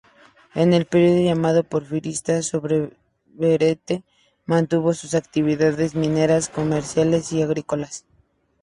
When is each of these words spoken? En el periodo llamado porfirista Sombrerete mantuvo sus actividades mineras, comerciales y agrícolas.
En 0.55 0.73
el 0.73 0.87
periodo 0.87 1.21
llamado 1.21 1.63
porfirista 1.63 2.41
Sombrerete 2.41 4.03
mantuvo 4.47 4.95
sus 4.95 5.13
actividades 5.13 5.93
mineras, 5.93 6.49
comerciales 6.49 7.31
y 7.33 7.43
agrícolas. 7.43 8.07